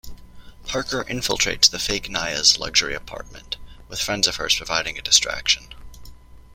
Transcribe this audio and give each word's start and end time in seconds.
Parker 0.65 1.03
infiltrates 1.03 1.69
the 1.69 1.77
fake 1.77 2.05
Naia's 2.05 2.57
luxury 2.57 2.95
apartment, 2.95 3.57
with 3.87 4.01
friends 4.01 4.25
of 4.25 4.37
hers 4.37 4.55
providing 4.55 4.97
a 4.97 5.01
distraction. 5.03 5.75